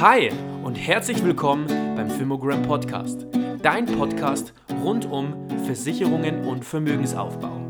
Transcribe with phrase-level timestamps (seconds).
[0.00, 0.30] Hi
[0.64, 3.26] und herzlich willkommen beim Filmogram Podcast,
[3.60, 7.66] dein Podcast rund um Versicherungen und Vermögensaufbau.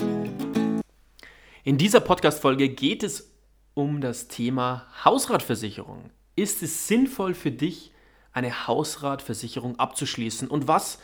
[1.64, 3.34] In dieser Podcast-Folge geht es
[3.74, 6.10] um das Thema Hausratversicherung.
[6.36, 7.90] Ist es sinnvoll für dich,
[8.32, 10.46] eine Hausratversicherung abzuschließen?
[10.46, 11.00] Und was,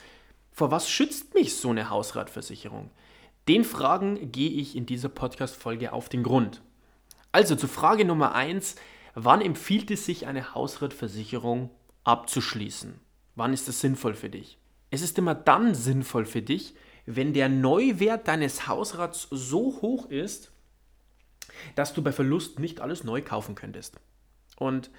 [0.53, 2.93] vor was schützt mich so eine Hausratversicherung?
[3.49, 6.63] Den Fragen gehe ich in dieser Podcast-Folge auf den Grund.
[7.33, 8.77] Also zu Frage Nummer 1.
[9.19, 11.71] Wann empfiehlt es sich, eine Hausratversicherung
[12.05, 13.01] abzuschließen?
[13.35, 14.59] Wann ist das sinnvoll für dich?
[14.91, 16.75] Es ist immer dann sinnvoll für dich,
[17.07, 20.53] wenn der Neuwert deines Hausrats so hoch ist,
[21.77, 23.99] dass du bei Verlust nicht alles neu kaufen könntest.
[24.59, 24.91] Und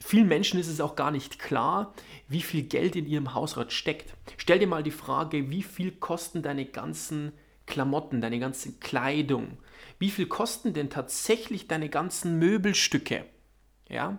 [0.00, 1.94] vielen Menschen ist es auch gar nicht klar,
[2.26, 4.16] wie viel Geld in ihrem Hausrat steckt.
[4.36, 7.30] Stell dir mal die Frage, wie viel kosten deine ganzen
[7.66, 9.58] Klamotten, deine ganze Kleidung?
[10.00, 13.26] Wie viel kosten denn tatsächlich deine ganzen Möbelstücke?
[13.90, 14.18] Ja?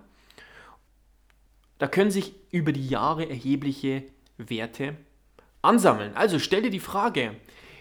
[1.78, 4.04] Da können sich über die Jahre erhebliche
[4.38, 4.96] Werte
[5.62, 6.14] ansammeln.
[6.16, 7.36] Also stell dir die Frage,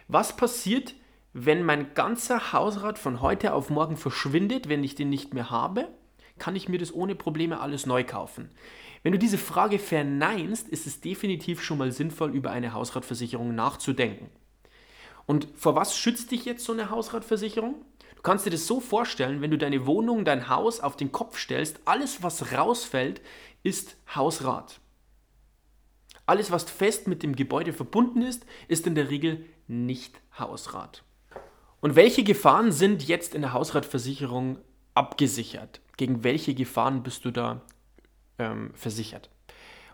[0.08, 0.94] was passiert,
[1.32, 5.88] wenn mein ganzer Hausrat von heute auf morgen verschwindet, wenn ich den nicht mehr habe?
[6.38, 8.50] Kann ich mir das ohne Probleme alles neu kaufen?
[9.02, 14.30] Wenn du diese Frage verneinst, ist es definitiv schon mal sinnvoll, über eine Hausratversicherung nachzudenken.
[15.26, 17.76] Und vor was schützt dich jetzt so eine Hausratversicherung?
[18.20, 21.38] Du kannst dir das so vorstellen, wenn du deine Wohnung, dein Haus auf den Kopf
[21.38, 23.22] stellst, alles, was rausfällt,
[23.62, 24.78] ist Hausrat.
[26.26, 31.02] Alles, was fest mit dem Gebäude verbunden ist, ist in der Regel nicht Hausrat.
[31.80, 34.58] Und welche Gefahren sind jetzt in der Hausratversicherung
[34.92, 35.80] abgesichert?
[35.96, 37.62] Gegen welche Gefahren bist du da
[38.38, 39.30] ähm, versichert?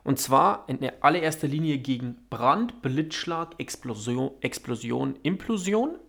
[0.02, 6.00] Und zwar in allererster Linie gegen Brand, Blitzschlag, Explosion, Explosion Implosion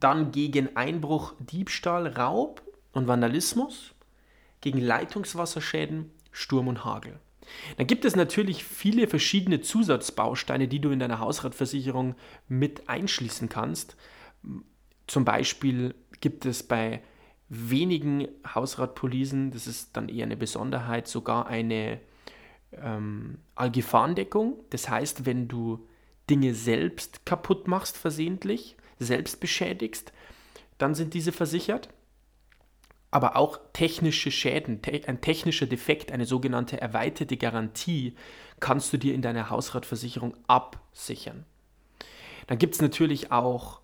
[0.00, 3.94] dann gegen Einbruch, Diebstahl, Raub und Vandalismus,
[4.60, 7.18] gegen Leitungswasserschäden, Sturm und Hagel.
[7.76, 12.14] Dann gibt es natürlich viele verschiedene Zusatzbausteine, die du in deiner Hausratversicherung
[12.48, 13.96] mit einschließen kannst.
[15.06, 17.02] Zum Beispiel gibt es bei
[17.48, 22.00] wenigen Hausratpolisen, das ist dann eher eine Besonderheit, sogar eine
[22.72, 24.58] ähm, Algefahrendeckung.
[24.70, 25.86] Das heißt, wenn du
[26.28, 30.12] Dinge selbst kaputt machst versehentlich, selbst beschädigst,
[30.78, 31.88] dann sind diese versichert.
[33.10, 38.14] Aber auch technische Schäden, ein technischer Defekt, eine sogenannte erweiterte Garantie,
[38.60, 41.46] kannst du dir in deiner Hausratversicherung absichern.
[42.48, 43.80] Dann gibt es natürlich auch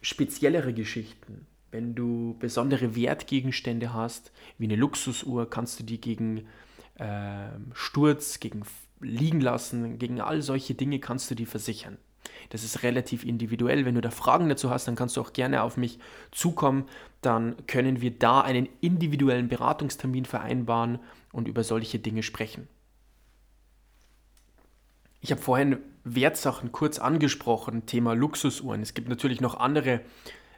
[0.00, 1.46] speziellere Geschichten.
[1.70, 6.46] Wenn du besondere Wertgegenstände hast, wie eine Luxusuhr, kannst du die gegen
[6.96, 8.62] äh, Sturz, gegen
[9.00, 11.98] Liegen lassen, gegen all solche Dinge kannst du die versichern.
[12.50, 13.84] Das ist relativ individuell.
[13.84, 15.98] Wenn du da Fragen dazu hast, dann kannst du auch gerne auf mich
[16.30, 16.86] zukommen.
[17.20, 20.98] Dann können wir da einen individuellen Beratungstermin vereinbaren
[21.32, 22.68] und über solche Dinge sprechen.
[25.20, 28.82] Ich habe vorhin Wertsachen kurz angesprochen, Thema Luxusuhren.
[28.82, 30.00] Es gibt natürlich noch andere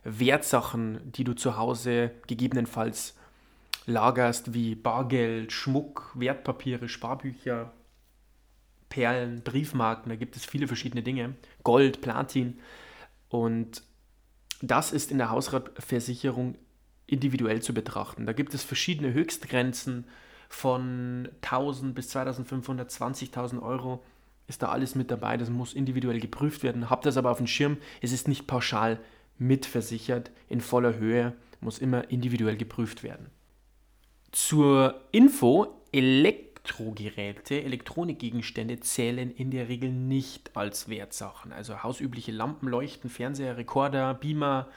[0.03, 3.15] Wertsachen, die du zu Hause gegebenenfalls
[3.87, 7.73] lagerst, wie Bargeld, Schmuck, Wertpapiere, Sparbücher,
[8.97, 11.35] Perlen, Briefmarken, da gibt es viele verschiedene Dinge.
[11.65, 12.59] Gold, Platin.
[13.29, 13.83] Und
[14.63, 16.55] das ist in der Hausratversicherung
[17.07, 18.25] individuell zu betrachten.
[18.25, 20.07] Da gibt es verschiedene Höchstgrenzen
[20.49, 24.03] von 1000 bis 2500, 20.000 Euro
[24.49, 25.37] ist da alles mit dabei.
[25.37, 26.89] Das muss individuell geprüft werden.
[26.89, 27.77] Habt das aber auf dem Schirm.
[28.01, 28.99] Es ist nicht pauschal
[29.37, 33.27] mitversichert in voller Höhe, muss immer individuell geprüft werden.
[34.33, 41.53] Zur Info, Elekt Elektrogeräte, Elektronikgegenstände zählen in der Regel nicht als Wertsachen.
[41.53, 44.69] Also hausübliche Lampen, Leuchten, Fernseher, Rekorder, Beamer,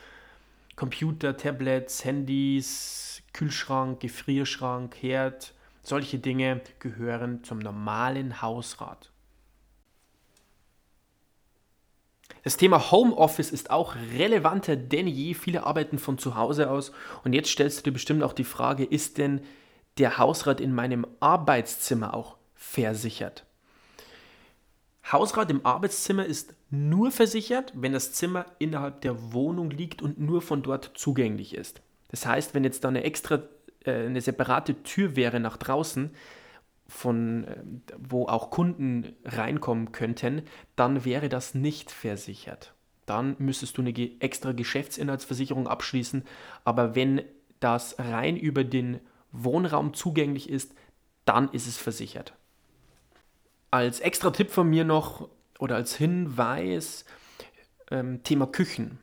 [0.75, 9.11] Computer, Tablets, Handys, Kühlschrank, Gefrierschrank, Herd, solche Dinge gehören zum normalen Hausrat.
[12.43, 15.33] Das Thema Homeoffice ist auch relevanter denn je.
[15.33, 16.91] Viele arbeiten von zu Hause aus.
[17.23, 19.41] Und jetzt stellst du dir bestimmt auch die Frage, ist denn
[19.99, 23.45] der Hausrat in meinem Arbeitszimmer auch versichert.
[25.11, 30.41] Hausrat im Arbeitszimmer ist nur versichert, wenn das Zimmer innerhalb der Wohnung liegt und nur
[30.41, 31.81] von dort zugänglich ist.
[32.09, 33.43] Das heißt, wenn jetzt da eine extra,
[33.85, 36.11] äh, eine separate Tür wäre nach draußen,
[36.87, 37.63] von, äh,
[37.97, 40.43] wo auch Kunden reinkommen könnten,
[40.75, 42.73] dann wäre das nicht versichert.
[43.05, 46.23] Dann müsstest du eine extra Geschäftsinhaltsversicherung abschließen.
[46.63, 47.23] Aber wenn
[47.59, 48.99] das rein über den
[49.31, 50.73] Wohnraum zugänglich ist,
[51.25, 52.33] dann ist es versichert.
[53.71, 55.29] Als extra Tipp von mir noch
[55.59, 57.05] oder als Hinweis,
[57.91, 58.99] ähm, Thema Küchen.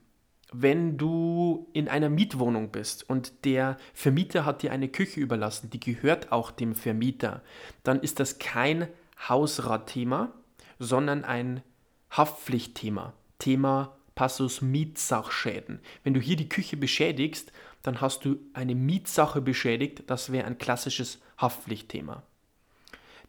[0.53, 5.81] wenn du in einer Mietwohnung bist und der Vermieter hat dir eine Küche überlassen, die
[5.81, 7.43] gehört auch dem Vermieter,
[7.83, 8.89] dann ist das kein
[9.29, 10.33] Hausratthema,
[10.79, 11.63] sondern ein
[12.11, 13.13] Haftpflichtthema.
[13.39, 15.81] Thema Passus Mietsachschäden.
[16.05, 17.53] Wenn du hier die Küche beschädigst,
[17.87, 20.05] dann hast du eine Mietsache beschädigt.
[20.09, 22.23] Das wäre ein klassisches Haftpflichtthema.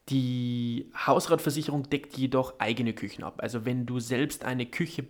[0.09, 3.39] Die Hausratversicherung deckt jedoch eigene Küchen ab.
[3.41, 5.05] Also wenn du selbst eine Küche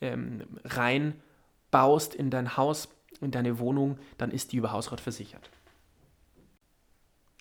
[0.00, 2.88] ähm, reinbaust in dein Haus,
[3.20, 5.50] in deine Wohnung, dann ist die über Hausrat versichert.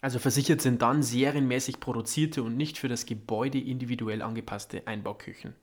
[0.02, 5.56] Also versichert sind dann serienmäßig produzierte und nicht für das Gebäude individuell angepasste Einbauküchen.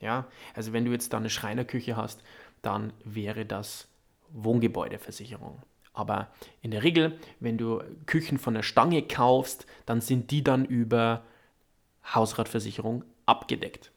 [0.00, 2.22] Ja, also wenn du jetzt da eine Schreinerküche hast,
[2.62, 3.86] dann wäre das
[4.32, 5.62] Wohngebäudeversicherung.
[5.92, 6.28] Aber
[6.62, 11.24] in der Regel, wenn du Küchen von der Stange kaufst, dann sind die dann über
[12.14, 13.90] Hausratversicherung abgedeckt.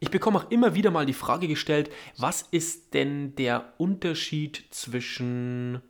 [0.00, 5.82] Ich bekomme auch immer wieder mal die Frage gestellt, was ist denn der Unterschied zwischen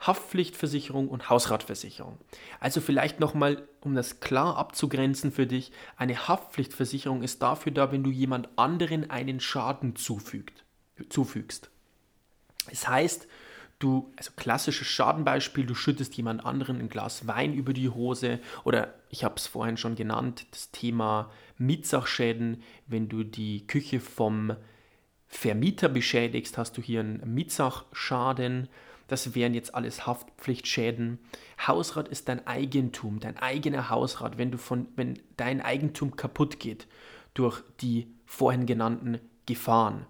[0.00, 2.16] Haftpflichtversicherung und Hausratversicherung.
[2.58, 8.02] Also vielleicht nochmal, um das klar abzugrenzen für dich, eine Haftpflichtversicherung ist dafür da, wenn
[8.02, 10.64] du jemand anderen einen Schaden zufügt,
[11.10, 11.70] zufügst.
[12.70, 13.28] Es heißt,
[13.78, 18.94] du, also klassisches Schadenbeispiel, du schüttest jemand anderen ein Glas Wein über die Hose oder
[19.08, 24.56] ich habe es vorhin schon genannt, das Thema Mietsachschäden, wenn du die Küche vom
[25.26, 28.68] Vermieter beschädigst, hast du hier einen Mietsachschaden
[29.10, 31.18] das wären jetzt alles Haftpflichtschäden.
[31.66, 36.86] Hausrat ist dein Eigentum, dein eigener Hausrat, wenn du von, wenn dein Eigentum kaputt geht
[37.34, 40.06] durch die vorhin genannten Gefahren.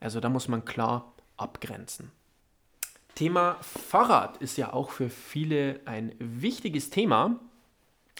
[0.00, 2.10] Also da muss man klar abgrenzen.
[3.14, 7.38] Thema Fahrrad ist ja auch für viele ein wichtiges Thema.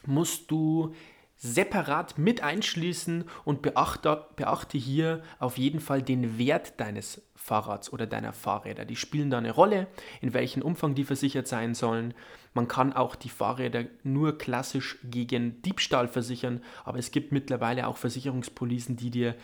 [0.06, 0.94] Musst du
[1.36, 8.06] separat mit einschließen und beachte, beachte hier auf jeden Fall den Wert deines Fahrrads oder
[8.06, 8.84] deiner Fahrräder.
[8.84, 9.88] Die spielen da eine Rolle,
[10.20, 12.14] in welchem Umfang die versichert sein sollen.
[12.54, 17.96] Man kann auch die Fahrräder nur klassisch gegen Diebstahl versichern, aber es gibt mittlerweile auch
[17.96, 19.34] Versicherungspolicen, die dir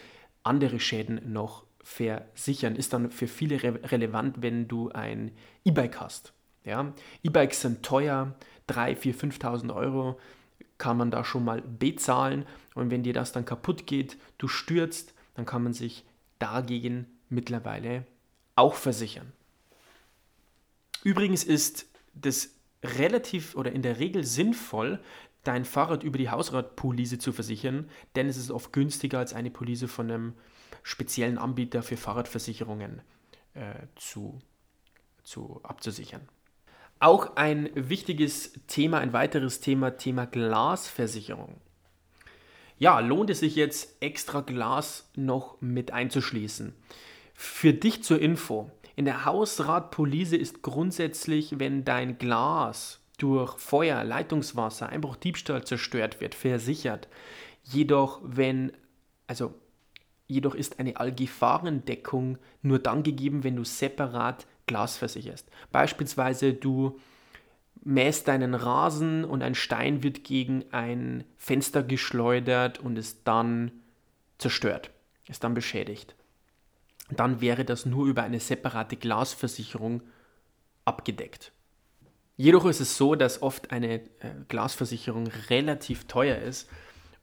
[0.43, 2.76] andere Schäden noch versichern.
[2.76, 5.32] Ist dann für viele re relevant, wenn du ein
[5.64, 6.32] E-Bike hast.
[6.64, 6.92] Ja?
[7.22, 8.34] E-Bikes sind teuer,
[8.69, 10.19] 3, 4, 5.000 Euro
[10.78, 12.46] kann man da schon mal bezahlen.
[12.75, 16.04] Und wenn dir das dann kaputt geht, du stürzt, dann kann man sich
[16.38, 18.06] dagegen mittlerweile
[18.56, 19.32] auch versichern.
[21.04, 22.50] Übrigens ist das
[22.82, 25.00] relativ oder in der Regel sinnvoll,
[25.44, 29.84] dein Fahrrad über die Hausratpolice zu versichern, denn es ist oft günstiger als eine Police
[29.84, 30.34] von einem
[30.82, 33.03] speziellen Anbieter für Fahrradversicherungen
[33.55, 34.41] äh, zu,
[35.23, 36.29] zu abzusichern.
[36.99, 41.61] Auch ein wichtiges Thema, ein weiteres Thema, Thema Glasversicherung.
[42.79, 46.75] Ja, lohnt es sich jetzt extra Glas noch mit einzuschließen?
[47.35, 48.71] Für dich zur Info.
[48.97, 56.35] In der Hausratpolice ist grundsätzlich, wenn dein Glas durch Feuer, Leitungswasser, Einbruch, Diebstahl zerstört wird,
[56.35, 57.09] versichert.
[57.62, 58.73] Jedoch, wenn,
[59.26, 59.55] also,
[60.31, 65.49] jedoch ist eine Allgefahrendeckung nur dann gegeben, wenn du separat Glas versicherst.
[65.73, 66.99] Beispielsweise du
[67.82, 73.73] mähst deinen Rasen und ein Stein wird gegen ein Fenster geschleudert und ist dann
[74.38, 74.91] zerstört,
[75.29, 76.15] ist dann beschädigt.
[77.11, 80.03] Dann wäre das nur über eine separate Glasversicherung
[80.85, 81.53] abgedeckt.
[82.37, 84.09] Jedoch ist es so, dass oft eine äh,
[84.49, 86.69] Glasversicherung relativ teuer ist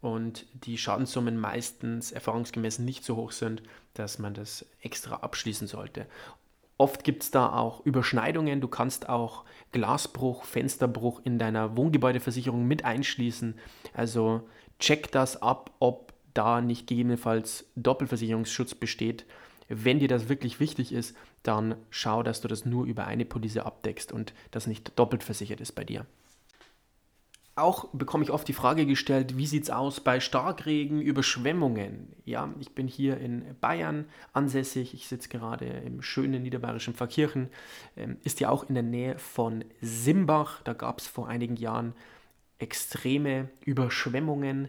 [0.01, 3.63] und die Schadenssummen meistens erfahrungsgemäß nicht so hoch sind,
[3.93, 6.05] dass man das extra abschließen sollte.
[6.77, 8.61] Oft gibt es da auch Überschneidungen.
[8.61, 13.55] Du kannst auch Glasbruch, Fensterbruch in deiner Wohngebäudeversicherung mit einschließen.
[13.93, 14.47] Also
[14.79, 19.25] check das ab, ob da nicht gegebenenfalls Doppelversicherungsschutz besteht.
[19.69, 23.57] Wenn dir das wirklich wichtig ist, dann schau, dass du das nur über eine Police
[23.57, 26.05] abdeckst und das nicht doppelt versichert ist bei dir.
[27.57, 32.13] Auch bekomme ich oft die Frage gestellt, wie sieht es aus bei Starkregen, Überschwemmungen?
[32.23, 37.49] Ja, ich bin hier in Bayern ansässig, ich sitze gerade im schönen niederbayerischen Pfarrkirchen,
[37.95, 40.61] ähm, ist ja auch in der Nähe von Simbach.
[40.61, 41.95] Da gab es vor einigen Jahren
[42.59, 44.67] extreme Überschwemmungen.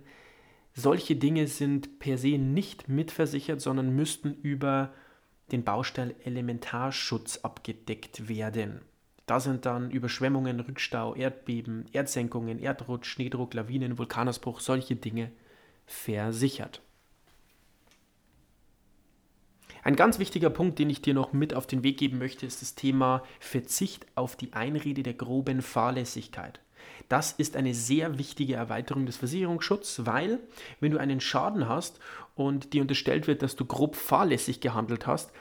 [0.72, 4.94] Solche Dinge sind per se nicht mitversichert, sondern müssten über
[5.52, 8.80] den Baustein Elementarschutz abgedeckt werden.
[9.28, 15.30] Da sind dann Überschwemmungen, Rückstau, Erdbeben, Erdsenkungen, Erdrutsch, Schneedruck, Lawinen, Vulkanausbruch, solche Dinge
[15.86, 16.80] versichert.
[19.84, 22.62] Ein ganz wichtiger Punkt, den ich dir noch mit auf den Weg geben möchte, ist
[22.62, 26.60] das Thema Verzicht auf die Einrede der groben Fahrlässigkeit.
[27.10, 30.40] Das ist eine sehr wichtige Erweiterung des Versicherungsschutzes, weil
[30.80, 32.00] wenn du einen Schaden hast
[32.34, 35.32] und dir unterstellt wird, dass du grob fahrlässig gehandelt hast,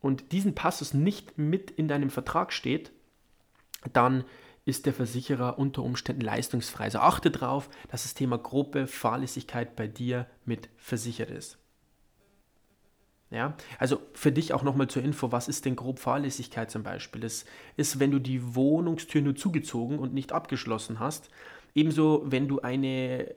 [0.00, 2.90] und diesen Passus nicht mit in deinem Vertrag steht,
[3.92, 4.24] dann
[4.64, 6.84] ist der Versicherer unter Umständen leistungsfrei.
[6.84, 11.58] Also achte darauf, dass das Thema grobe Fahrlässigkeit bei dir mit versichert ist.
[13.30, 17.22] Ja, also für dich auch nochmal zur Info, was ist denn grob Fahrlässigkeit zum Beispiel?
[17.22, 17.46] Das
[17.76, 21.30] ist, wenn du die Wohnungstür nur zugezogen und nicht abgeschlossen hast.
[21.74, 23.34] Ebenso, wenn du eine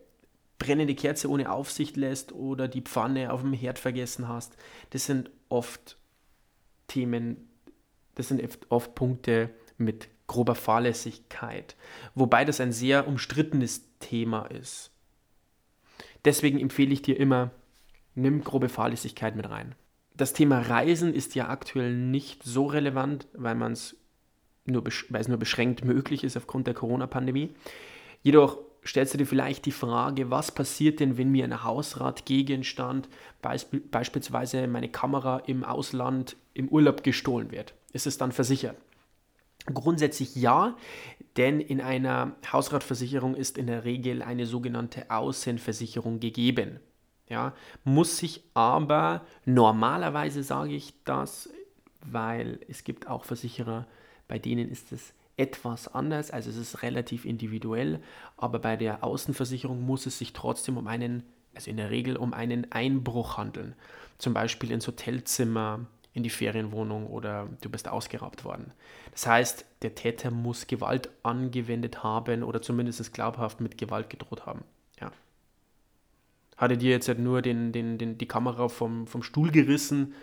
[0.60, 4.58] brennende Kerze ohne Aufsicht lässt oder die Pfanne auf dem Herd vergessen hast.
[4.92, 5.98] Das sind oft
[6.88, 7.50] Themen,
[8.16, 11.76] das sind oft Punkte mit grober Fahrlässigkeit,
[12.16, 14.92] wobei das ein sehr umstrittenes Thema ist.
[16.24, 17.52] Deswegen empfehle ich dir immer,
[18.16, 19.76] nimm grobe Fahrlässigkeit mit rein
[20.18, 23.96] das Thema Reisen ist ja aktuell nicht so relevant, weil man es
[24.66, 27.52] nur, weil es nur beschränkt möglich ist aufgrund der Corona-Pandemie.
[28.24, 33.10] Jedoch stellst du dir vielleicht die Frage, was passiert denn, wenn mir ein Hausratgegenstand,
[33.42, 37.74] beisp beispielsweise meine Kamera im Ausland im Urlaub gestohlen wird?
[37.94, 38.78] Ist es dann versichert?
[39.74, 40.78] Grundsätzlich ja,
[41.38, 46.80] denn in einer Hausratversicherung ist in der Regel eine sogenannte Außenversicherung gegeben.
[47.28, 47.54] Ja,
[47.84, 51.50] muss sich aber, normalerweise sage ich das,
[52.02, 53.88] weil es gibt auch Versicherer,
[54.28, 58.00] bei denen ist es etwas anders, also es ist relativ individuell,
[58.38, 61.24] aber bei der Außenversicherung muss es sich trotzdem um einen,
[61.56, 63.76] also in der Regel um einen Einbruch handeln.
[64.18, 68.72] Zum Beispiel ins Hotelzimmer, in die Ferienwohnung oder du bist ausgeraubt worden.
[69.12, 74.64] Das heißt, der Täter muss Gewalt angewendet haben oder zumindest glaubhaft mit Gewalt gedroht haben.
[75.00, 75.12] Ja
[76.58, 80.14] hat er dir jetzt halt nur den, den, den, die Kamera vom, vom Stuhl gerissen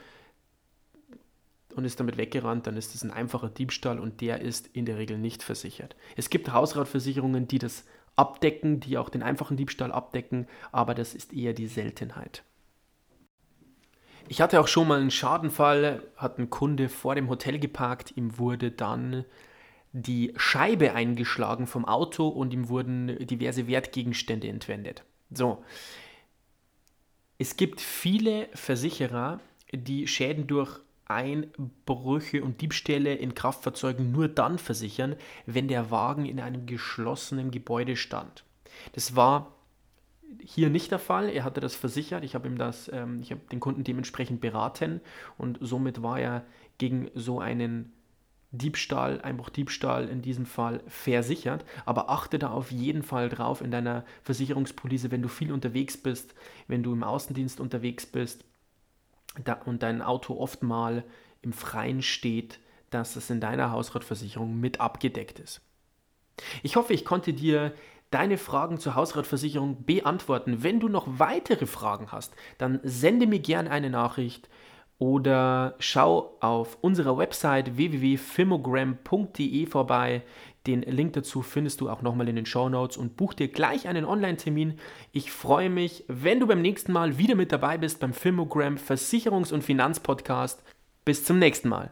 [1.75, 4.99] und ist damit weggerannt, dann ist das ein einfacher Diebstahl und der ist in der
[4.99, 5.97] Regel nicht versichert.
[6.17, 7.85] Es gibt Hausratversicherungen, die das
[8.15, 12.45] abdecken, die auch den einfachen Diebstahl abdecken, aber das ist eher die Seltenheit.
[14.33, 18.39] Ich hatte auch schon mal einen Schadenfall, hat ein Kunde vor dem Hotel geparkt, ihm
[18.39, 19.27] wurde dann
[19.93, 25.05] die Scheibe eingeschlagen vom Auto und ihm wurden diverse Wertgegenstände entwendet.
[25.29, 25.63] So,
[27.37, 29.39] es gibt viele Versicherer,
[29.71, 36.41] die Schäden durch Einbrüche und Diebstähle in Kraftfahrzeugen nur dann versichern, wenn der Wagen in
[36.41, 38.45] einem geschlossenen Gebäude stand.
[38.95, 39.53] Das war
[40.41, 41.29] hier nicht der Fall.
[41.29, 42.25] Er hatte das versichert.
[42.25, 45.01] Ich habe ihm das, ähm, ich habe den Kunden dementsprechend beraten
[45.39, 46.45] und somit war er
[46.79, 47.93] gegen so einen
[48.53, 53.71] Diebstahl, Einbruch Diebstahl in diesem Fall versichert, aber achte da auf jeden Fall drauf in
[53.71, 56.35] deiner Versicherungspolice, wenn du viel unterwegs bist,
[56.69, 58.45] wenn du im Außendienst unterwegs bist
[59.43, 61.03] da, und dein Auto oft mal
[61.41, 62.61] im Freien steht,
[62.91, 65.63] dass es in deiner Hausratversicherung mit abgedeckt ist.
[66.63, 67.73] Ich hoffe, ich konnte dir
[68.13, 70.63] deine Fragen zur Hausratversicherung beantworten.
[70.63, 74.49] Wenn du noch weitere Fragen hast, dann sende mir gerne eine Nachricht
[74.99, 80.23] oder schau auf unserer Website www.filmogram.de vorbei.
[80.69, 83.89] Den Link dazu findest du auch nochmal in den Show Notes und buch dir gleich
[83.89, 84.79] einen Online-Termin.
[85.11, 89.53] Ich freue mich, wenn du beim nächsten Mal wieder mit dabei bist beim Filmogram Versicherungs-
[89.53, 90.63] und Finanzpodcast.
[91.05, 91.91] Bis zum nächsten Mal.